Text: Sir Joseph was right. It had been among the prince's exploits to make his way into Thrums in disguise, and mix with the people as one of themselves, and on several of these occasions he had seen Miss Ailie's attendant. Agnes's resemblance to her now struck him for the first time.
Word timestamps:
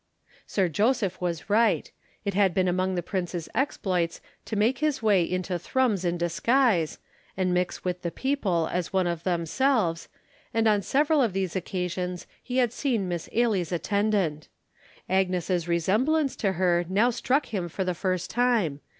Sir 0.47 0.67
Joseph 0.67 1.21
was 1.21 1.47
right. 1.47 1.91
It 2.25 2.33
had 2.33 2.55
been 2.55 2.67
among 2.67 2.95
the 2.95 3.03
prince's 3.03 3.47
exploits 3.53 4.19
to 4.45 4.55
make 4.55 4.79
his 4.79 5.03
way 5.03 5.21
into 5.21 5.59
Thrums 5.59 6.03
in 6.03 6.17
disguise, 6.17 6.97
and 7.37 7.53
mix 7.53 7.85
with 7.85 8.01
the 8.01 8.09
people 8.09 8.67
as 8.71 8.91
one 8.91 9.05
of 9.05 9.23
themselves, 9.23 10.09
and 10.55 10.67
on 10.67 10.81
several 10.81 11.21
of 11.21 11.33
these 11.33 11.55
occasions 11.55 12.25
he 12.41 12.57
had 12.57 12.73
seen 12.73 13.07
Miss 13.07 13.29
Ailie's 13.31 13.71
attendant. 13.71 14.47
Agnes's 15.07 15.67
resemblance 15.67 16.35
to 16.37 16.53
her 16.53 16.83
now 16.89 17.11
struck 17.11 17.53
him 17.53 17.69
for 17.69 17.83
the 17.83 17.93
first 17.93 18.31
time. 18.31 18.79